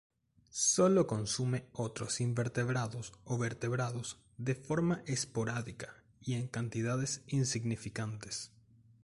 [0.49, 8.51] Solo consume otros invertebrados o vertebrados de forma esporádica y en cantidades insignificantes.